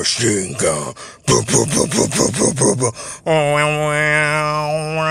[0.00, 0.94] マシンガン、
[1.26, 2.88] ブブブブブブブブ、
[3.26, 5.04] おわわわわ、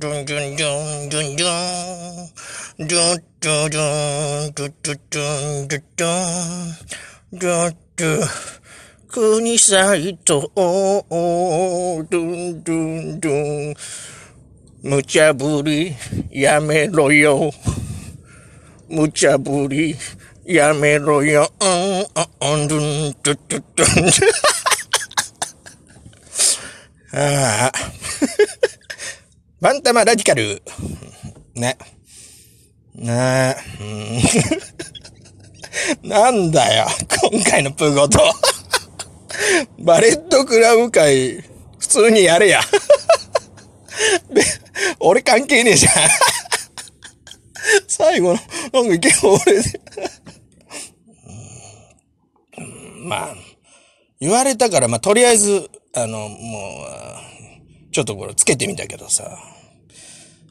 [0.00, 1.50] ドゥンドゥンドゥンドゥンドゥ
[2.84, 3.84] ン、ドゥンドゥンドゥ
[4.48, 5.28] ン、ドゥドゥドゥ
[5.60, 6.08] ンドゥドゥ
[6.56, 13.74] ン、ドゥドゥ、国際と、ドゥンドゥンドゥン、
[14.84, 15.94] 無茶ぶり
[16.30, 17.52] やめろよ。
[18.88, 19.94] 無茶ぶり
[20.48, 21.52] やめろよ。
[21.60, 22.06] うん、うん、
[22.40, 24.22] うん、うん、トゥトゥトゥ。
[27.12, 27.72] ああ。
[29.60, 30.62] バンタマラディカル。
[31.54, 31.76] ね。
[32.94, 33.84] ねえ。
[36.02, 36.50] うん、なん。
[36.50, 36.86] だよ。
[37.30, 38.18] 今回のプーゴと。
[39.80, 41.44] バレットクラブ会、
[41.78, 42.62] 普通にやれや。
[45.00, 45.92] 俺関係ねえじゃん。
[47.86, 48.38] 最後の、
[48.72, 48.88] なん。
[48.88, 49.87] かいけ俺で。
[53.08, 53.34] まあ、
[54.20, 59.38] 言われたから、まあ、とりあえず、あの、もう、ちょっとこれつけてみたけどさ。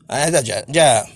[0.08, 1.08] あれだ、じゃあ、じゃあ、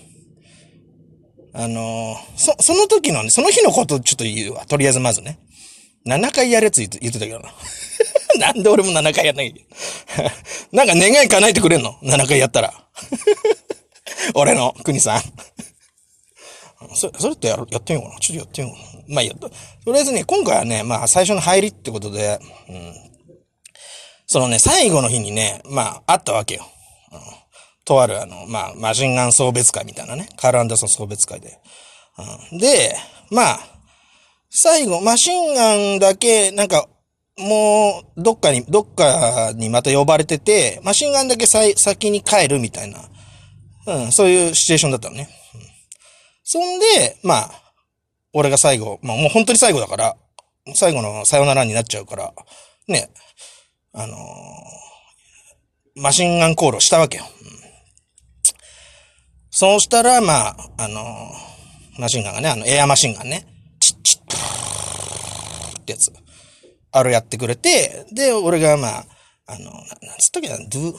[1.54, 4.64] あのそ、その時のね、その日のことちょっと言うわ。
[4.66, 5.38] とりあえずまずね。
[6.06, 7.52] 7回やるやつ言って言ってたけどな。
[8.38, 10.22] なんで俺も7回やんなきゃ
[10.72, 12.72] なんか願い叶えてくれんの ?7 回やったら。
[14.34, 15.22] 俺の国さん。
[16.94, 18.20] それ、それってややってみようかな。
[18.20, 19.14] ちょっとやってみようかな。
[19.14, 19.34] まあいいや。
[19.36, 19.48] と
[19.86, 22.38] りあえずね、今回はね、まあ最初の入りってことで、
[22.68, 22.94] うん。
[24.26, 26.64] そのね、最後の日にね、まああったわけよ。
[27.12, 27.18] うん、
[27.84, 30.28] とあるあの、まあマシンガン送別会みたいなね。
[30.36, 31.58] カール・アンダーソン送別会で。
[32.52, 32.96] うん、で、
[33.30, 33.60] まあ、
[34.50, 36.86] 最後、マシンガンだけ、なんか、
[37.38, 43.00] もう、どっかに、どっかにまた呼ばれてて、マシンガンだけ先に帰るみたいな、
[43.86, 45.30] うん、そういうシチュエーションだったのね。
[45.54, 45.60] うん、
[46.52, 47.50] そんで、まあ、
[48.34, 50.16] 俺が最後、まあもう本当に最後だから、
[50.74, 52.34] 最後のさよならになっちゃうから、
[52.88, 53.08] ね、
[53.94, 57.24] あのー、マシンガンコールをしたわけよ。
[57.24, 57.48] うん、
[59.50, 63.46] そうしたら、まあ、あのー、マシンガンがね、あの、エアマシンガンね、
[63.80, 66.12] チッチッ、ってやつ。
[66.90, 69.06] あれやってくれて、で、俺がまあ、
[69.46, 69.84] あの、なん
[70.20, 70.94] つったっけな、ドゥ、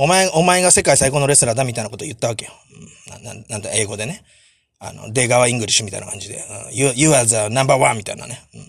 [0.00, 2.52] お前、お前が世界最高のレスラーだみたいなこと言ったわけよ。
[3.16, 4.22] うん、な、なんだ、英語でね。
[4.78, 8.48] あの、出川イングリッシュみたいな感じで、うん、you, you are the number one みたいなね。
[8.54, 8.60] うん、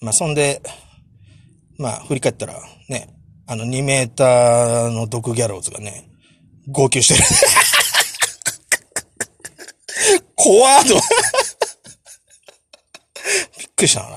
[0.00, 0.62] まあ、そんで、
[1.76, 2.54] まあ、振り返ったら、
[2.88, 3.14] ね、
[3.46, 6.10] あの、2メーターのドク・ギャローズがね、
[6.68, 7.20] 号泣してる。
[10.34, 10.94] 怖ーと。
[13.58, 14.16] びっくりしたな。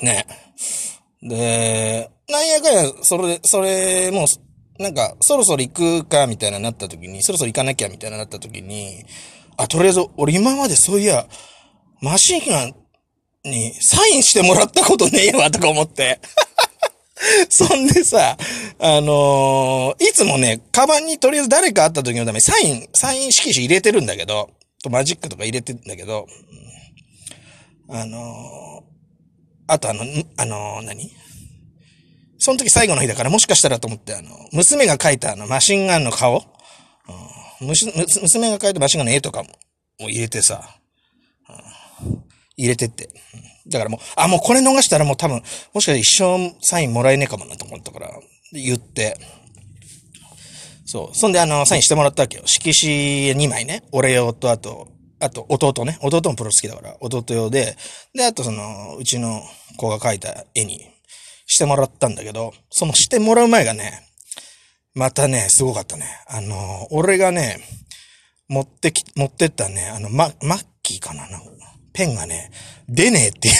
[0.00, 0.47] ね。
[1.22, 9.04] で、なんやかんや、それ、それ、もう、なんか、そろそろ行くか、みたいななった時に、そろそろ行かなきゃ、みたいななった時に、
[9.56, 11.26] あ、とりあえず、俺今までそういや、
[12.00, 12.74] マシンガン
[13.44, 16.20] にサインしてもらったことねえわ、とか思って。
[17.50, 18.36] そんでさ、
[18.78, 24.50] あのー、いつもね、カバンにとりあえず誰か会った時のためにサイン、サイン色紙入れてるんだけど、
[24.82, 26.26] とマジックとか入れてるんだけど、
[27.88, 28.84] あの、
[29.68, 30.02] あとあの、
[30.36, 31.10] あの、何？
[32.38, 36.36] その時最後の日だからもしかしたらと思って、あの、娘が描いたあのマシンガンの顔、
[37.60, 37.92] うん、娘
[38.50, 39.50] が描いたマシンガンの絵とかも
[40.00, 40.62] もう入れてさ、
[42.02, 42.24] うん、
[42.56, 43.08] 入れてって。
[43.68, 45.42] だからもう、あ、もうこれ逃したらもう多分、
[45.74, 48.10] もしかして一生サインもらえねえかもなと思ったから、
[48.52, 49.18] 言って、
[50.86, 51.16] そう。
[51.16, 52.44] そんであの、サインしてもらったわけよ。
[52.46, 53.82] 色紙2枚ね。
[53.92, 54.88] 俺用とあと、
[55.20, 55.98] あと、弟ね。
[56.02, 57.76] 弟もプロ好きだから、弟用で、
[58.14, 59.42] で、あとその、うちの
[59.76, 60.80] 子が描いた絵に
[61.46, 64.04] してもらったんだけど、そのしてもらう前がね、
[64.94, 66.04] またね、すごかったね。
[66.26, 67.60] あの、俺がね、
[68.48, 71.40] 持ってき、持ってったね、あの、マ、マッキーかなな
[71.92, 72.52] ペンがね、
[72.88, 73.54] 出ねえっていう。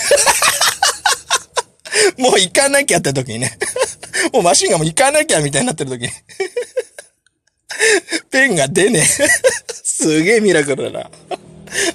[2.22, 3.58] もう行かなきゃって時にね。
[4.32, 6.10] もうマシンがもう行かなきゃみたいになってる時に。
[8.30, 9.04] ペンが出ねえ。
[9.82, 11.10] すげえミラクルだな。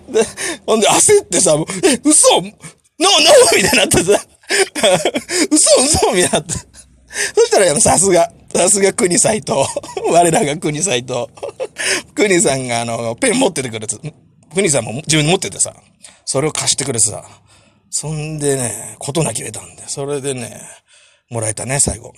[0.10, 0.24] で、
[0.66, 2.42] ほんで焦ってさ、え、嘘？
[2.42, 4.20] ノーノーみたいになってさ、
[5.52, 6.12] 嘘嘘？
[6.14, 6.54] みたいになって。
[7.36, 9.54] そしたら、さすが、さすが国斎藤。
[10.10, 11.28] 我らが国斎藤。
[12.16, 13.96] 国さんがあの、ペン持っててくれて、
[14.54, 15.76] 国さんも自分持っててさ、
[16.26, 17.24] それを貸してくれてさ、
[17.90, 20.62] そんでね、ことなきれたんで、それでね、
[21.30, 22.14] もらえたね、最後。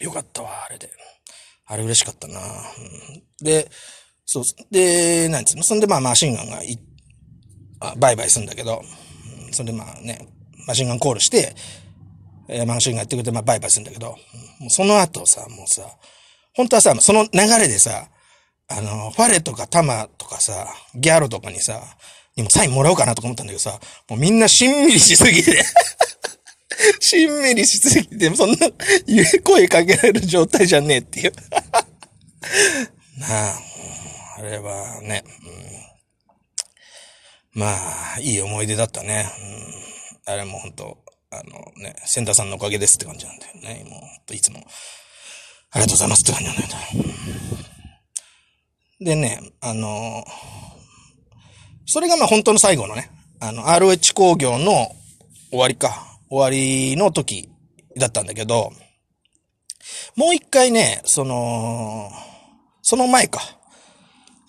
[0.00, 0.90] うん、よかったわ、あれで。
[1.66, 2.40] あれ嬉しかったな、
[3.40, 3.70] で、
[4.26, 5.62] そう、で、なんつうの？
[5.62, 6.78] そんでまあマシンガンがい、
[7.80, 8.82] あバイバイするんだけど、
[9.52, 10.28] そんでまあね、
[10.66, 11.54] マシンガンコールして、
[12.48, 14.16] えー、マシンガンやってくれてまあバイバイするんだけど、
[14.60, 15.82] もうその後さ、もうさ、
[16.54, 17.30] 本当はさ、その流
[17.60, 18.08] れでさ、
[18.68, 21.82] あの、ファレとかタマとかさ、ギャロとかにさ、
[22.36, 23.78] にもサインもらおうかなとか思ったんだけどさ、
[24.08, 25.62] もうみんなしんみりしすぎて。
[26.98, 28.56] しんみりしすぎて、そんな、
[29.44, 31.32] 声かけられる状態じゃねえっていう。
[33.20, 33.58] なあ、
[34.36, 35.24] あれはね、
[37.54, 37.68] うん、ま
[38.16, 39.26] あ、いい思い出だったね。
[40.26, 40.98] うん、あれも本当
[41.30, 43.84] あのね、センターさんのおかげですって感じなんだよね。
[43.88, 44.00] も
[44.30, 44.58] う、いつも、
[45.70, 46.74] ありがとうございますって感じなんだよね。
[49.00, 50.24] でね、あの
[51.86, 53.10] それがまあ本当の最後のね、
[53.40, 54.88] あの、ROH 工業の
[55.50, 56.18] 終わりか。
[56.30, 57.48] 終わりの時
[57.96, 58.72] だったんだけど、
[60.16, 62.10] もう一回ね、その、
[62.82, 63.40] その前か。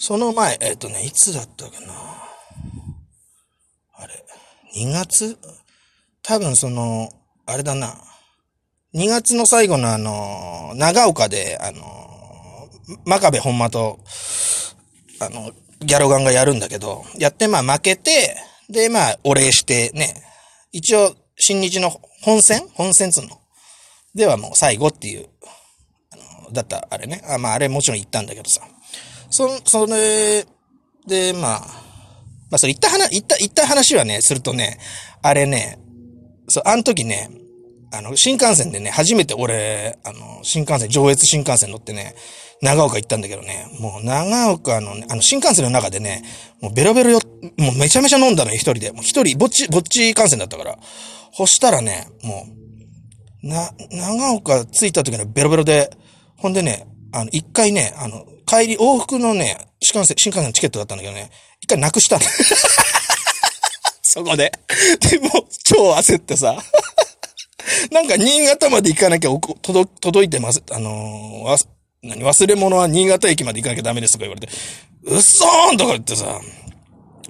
[0.08, 1.94] その前、えっ、ー、とね、いつだったかな。
[3.96, 4.24] あれ、
[4.78, 5.36] 2月？
[6.22, 7.10] 多分その、
[7.48, 7.96] あれだな。
[8.94, 12.70] 2月の最後のあの、長岡で、あの、
[13.06, 13.98] 真壁本間と、
[15.22, 18.38] あの、ギャロガンがやるんだけど、やってまあ負けて、
[18.70, 20.22] でまあお礼してね、
[20.72, 21.90] 一応新日の
[22.22, 23.42] 本戦本戦つうの？
[24.14, 25.26] ではもう最後っていう、
[26.12, 27.24] あの、だったあれね。
[27.28, 28.62] あまああれもちろん言ったんだけどさ。
[29.30, 30.46] そ、それ
[31.08, 34.80] で、まあ、まあそれ言った話、言った、言った話はね、するとね、
[35.22, 35.80] あれね、
[36.48, 37.30] そう、あの時ね、
[37.92, 42.16] あの、新幹線でね、初めて俺、あの、新幹線、上越新幹線乗ってね、
[42.62, 46.24] 長岡行ったんだけどね、もう長岡の、ね、あの、新幹線の中でね、
[46.62, 47.20] もうベロベロよ、
[47.58, 48.92] もうめちゃめちゃ飲んだのよ、一人で。
[48.92, 50.78] もう一人、ぼっち、ぼっち幹線だったから。
[51.34, 52.48] そしたらね、も
[53.44, 55.92] う、な、長岡着いた時にベロベロで、
[56.38, 61.32] ほんでね、あの、一回ね、あの、帰り、往復のね、新幹線、新幹線のチケットだったんだけどね、
[61.62, 62.22] 一回なくしたの。
[64.04, 64.52] そこで。
[65.00, 65.30] で、も
[65.64, 66.62] 超焦ってさ。
[67.92, 69.30] なんか、新潟まで行かなきゃ
[69.62, 70.62] 届、届いてます。
[70.72, 71.68] あのー、
[72.04, 74.54] 何、忘れ物は新潟駅まで行かなきゃダメですとか言われて、
[75.04, 76.42] うっそーんとか言ってさ、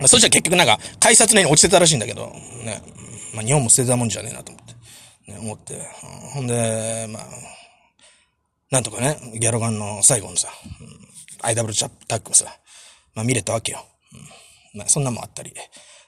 [0.07, 2.33] そしたら結局なんか、改札内に落ちてたらしいんだけど、
[2.63, 2.81] ね。
[3.35, 5.31] まあ、日本も捨てたもんじゃねえなと思って。
[5.31, 5.79] ね、思って。
[6.33, 7.23] ほんで、まあ、
[8.71, 10.49] なんとかね、ギャロガンの最後のさ、
[10.81, 12.45] うん、IW チャタックをさ、
[13.13, 13.85] まあ見れたわけよ。
[14.73, 15.53] うん、まあそんなもあったり。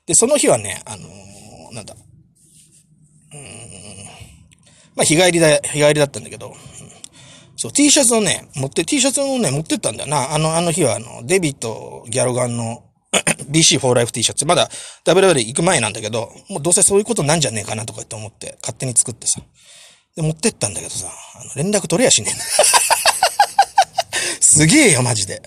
[0.05, 3.39] で、その日はね、あのー、なんだ、うん、
[4.95, 6.55] まあ日帰りだ、日帰りだったんだけど、うん、
[7.57, 10.33] そう、T シャツをね、持って、T シャツをね、持ってったんだよな。
[10.33, 12.83] あの、あの日は、あの、デビット、ギャロガンの
[13.49, 14.45] BC 4 Life T シャツ。
[14.45, 14.69] まだ
[15.05, 19.41] WW 行く前なんだけど、もうどうせそういうことなんじゃねえかなとかって思って勝手に作ってさ。
[20.17, 22.35] で、持ってったんだけどさ、あの、連絡取れやしねえ
[24.41, 25.41] すげえよ、マジで。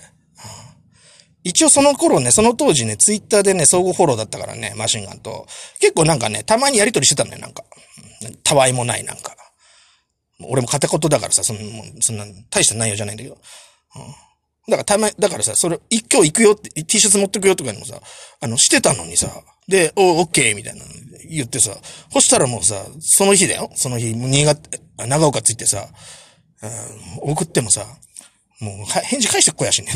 [1.43, 5.47] 一応その頃ね、その当時ね、ツイッターでね、相互フォローだったからね、マシンガンと。
[5.79, 7.63] 結構なんかね、たまにやりとりしてたのよ、なんか。
[8.43, 9.35] たわいもないなんか。
[10.43, 13.37] 俺も片言だからさ、そんな、そんな、大した内容じゃないんだけど。
[13.95, 14.15] うん
[14.67, 17.99] だからたま、だからさ、それ、今日行くよって、T シャツ持ってくよとかにもさ、
[18.39, 19.27] あの、してたのにさ、
[19.71, 20.83] で、お、オッケーみたいな
[21.29, 21.75] 言ってさ、
[22.11, 23.71] そしたらもうさ、その日だよ。
[23.75, 24.59] その日、新潟、
[25.07, 25.87] 長岡着いてさ、
[27.23, 27.85] うん、送ってもさ、
[28.59, 29.91] もう、返事返してこやしね。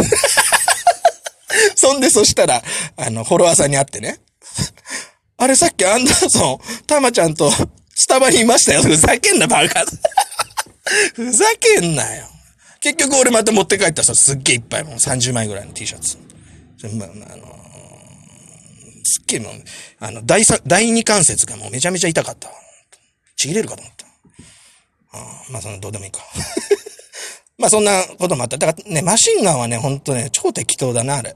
[1.76, 2.64] そんで、そしたら、
[2.96, 4.20] あの、フォロワーさんに会ってね。
[5.38, 7.52] あれさっきアンダーソン、たまちゃんと、
[7.94, 8.82] スタバにいましたよ。
[8.82, 9.84] ふざけんな、バカ。
[11.14, 12.30] ふざけんなよ。
[12.80, 16.18] 結局俺また持って帰ったさ、すっげえいっぱいもう30枚ぐらいの T シャツ。
[16.84, 16.88] あ、
[17.36, 17.65] の、
[19.06, 19.54] すっげえもう、
[20.00, 22.50] あの、第三、第二関節がもうめちゃめちゃ痛かった。
[23.36, 24.06] ちぎれるかと思った。
[25.18, 26.20] あまあその、どうでもいいか。
[27.58, 28.58] まあそんなこともあった。
[28.58, 31.36] だからね、マシンガンはね、ほんとね、超適当だな、あれ。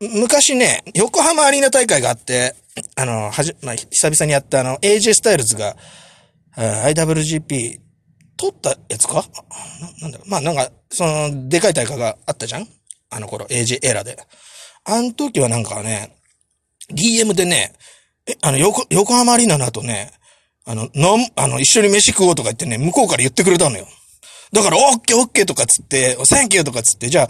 [0.00, 2.54] 昔ね、横浜アリーナ大会があって、
[2.96, 5.76] あの、はじ、まあ、久々にやったあの、AJ スタイルズが、
[6.56, 7.80] IWGP
[8.36, 9.14] 取ったやつか？
[9.16, 9.22] な
[10.02, 10.30] なんだろう。
[10.30, 12.68] まあなんか、その、でかい大会があったじゃん？
[13.10, 14.16] あの頃、AJ エラで。
[14.84, 16.16] あの時はなんかね、
[16.92, 17.72] DM でね、
[18.26, 20.12] え、あの、横、横浜アリーナの後ね、
[20.66, 23.86] あの、飲あの、一緒に飯食おうとか言ってね、向こうから言ってくれたのよ。
[24.52, 27.28] だから、オッケーオッケーとかつって、サンキューとかつって、じゃあ、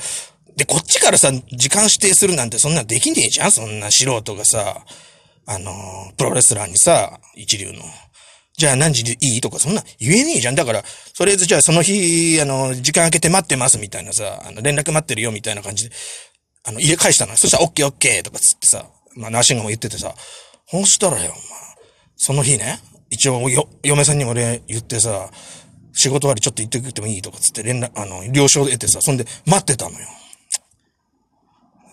[0.56, 4.84] で、こっちからさ、時間指定するなんてそんなできねえじゃんそんな素人がさ、
[5.46, 5.72] あの
[6.16, 7.82] プロレスラーにさ、一流の。
[8.56, 10.54] じゃあ何時でいいとか、そんな言えねえじゃん。
[10.54, 10.84] だから、
[11.16, 15.96] とりあえずじゃあその日、あの、時間空けて待ってますみたいなさ、あの、連絡待ってるよみたいな感じで、
[16.64, 17.36] あの、家返したの。
[17.36, 18.84] そしたら、オッケーオッケーとかつってさ、
[19.16, 20.14] まあ、ナーシングも言っててさ、
[20.68, 21.40] そしたらよ、まあ、
[22.16, 25.30] その日ね、一応よ、嫁さんにも俺言ってさ、
[25.92, 30.06] 仕事終わりちょっと行ってくれてもいいとかつって連絡、あの、了承得てさ、そんで待ってたのよ。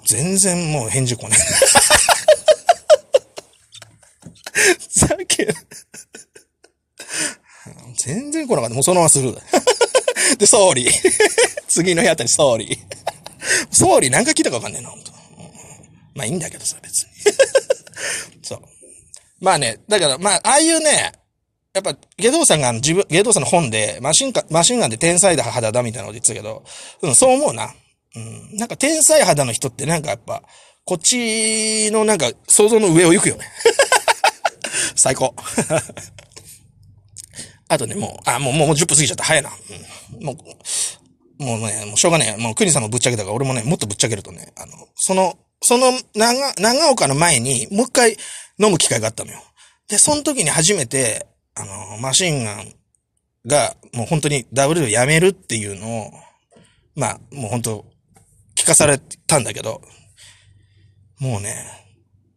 [0.07, 1.37] 全然もう返事来ねえ。
[4.89, 5.45] さっき、
[7.97, 8.73] 全然来なかった。
[8.73, 9.41] もうそのままスルーだ。
[10.37, 10.91] で、 sorry。
[11.67, 15.16] 次の日あたり sorry。sorry 何回聞いたかわかんねえな、本当、うん、
[16.17, 17.09] まあいいんだけどさ、別に。
[18.41, 18.61] そう。
[19.39, 21.11] まあね、だからまあ、ああいうね、
[21.75, 26.63] やっぱ、ゲドウさんが自分、ゲドウさんの本で、マシンか、マシンガンで天才だ肌だみたいなこと言ってたけど、
[27.03, 27.71] うん、そう思うな。
[28.15, 28.57] うん。
[28.57, 30.41] なんか天才肌の人ってなんかやっぱ、
[30.85, 33.45] こっちのなんか想像の上を行くよね。
[34.97, 35.35] 最高。
[37.69, 39.23] あとね、もう、あ、もう、もう10分過ぎちゃった。
[39.23, 39.51] 早いな。
[40.11, 42.41] うん、もう、もうね、もうしょうがねえ。
[42.41, 48.17] もう国さんもぶっちゃけたから、俺もね、もっとぶっちゃけるとね、あの、その、その長、長岡の前に、もう一回
[48.59, 49.39] 飲む機会があったのよ。
[49.87, 52.73] で、その時に初めて、あの、マシンガン
[53.45, 56.11] が、もう本当に W をやめるっていうのを、
[56.95, 57.85] まあ、もう本当
[58.57, 59.81] 聞かされたんだけど、
[61.19, 61.55] もうね、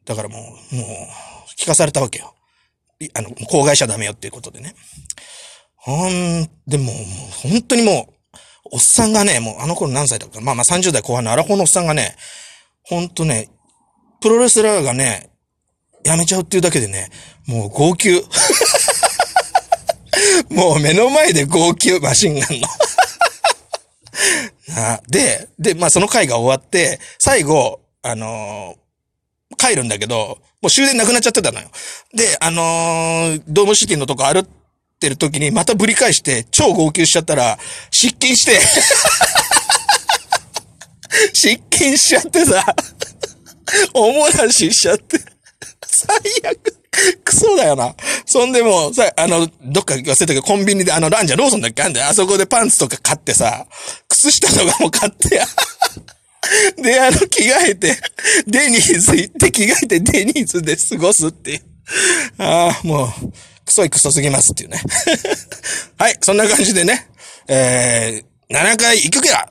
[0.04, 0.38] だからも
[0.72, 0.86] う、もう、
[1.58, 2.34] 聞かされたわけよ。
[3.14, 4.74] あの、公害者ダメよっていうことでね。
[5.76, 6.94] ほん、でも、もう、
[7.48, 8.20] 本当にもう、
[8.72, 12.14] おっさんがね、もうあの頃何歳だったか、まあまあ30代後半のアラフォーのおっさんがね、
[12.82, 13.48] ほんとね、
[14.20, 15.30] プロレスラーがね、
[16.04, 17.10] やめちゃうっていうだけでね、
[17.46, 18.24] もう号泣。
[20.50, 22.68] もう目の前で号泣、マシンガンの
[25.08, 31.70] で、で、まあその回が終わって、最後、あのー、帰るんだけど、もう終電なくなっちゃってたのよ。
[32.14, 34.48] で、あのー、ドームシティのとこ歩っ
[35.00, 37.58] てる時にまたぶり返して超号泣しちゃったら、
[37.90, 38.58] 失禁して
[41.32, 42.64] 失禁しちゃってさ、
[43.94, 45.18] おもらししちゃって、
[45.86, 46.16] 最
[46.50, 46.80] 悪。
[47.24, 47.94] クソだよな。
[48.26, 52.08] そんでもう、さ、あの、どっか忘れたけど、コンビニで、あの、ランジャローソンだっけあんだよ。
[52.08, 53.66] あそこでパンツとか買ってさ、
[54.08, 55.46] 靴下とかも買ってや。
[56.82, 57.96] で、あの、着替えて、
[58.46, 61.62] デニーズ行って着替えてデニーズで過ごすっていう。
[62.38, 63.32] ああ、もう、
[63.64, 64.82] クソいクソすぎますっていうね。
[65.96, 67.08] はい、そんな感じでね、
[67.46, 69.50] えー、7回行くか